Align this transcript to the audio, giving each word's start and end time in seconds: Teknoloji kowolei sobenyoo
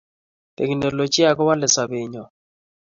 Teknoloji 0.55 1.21
kowolei 1.37 1.73
sobenyoo 1.75 2.27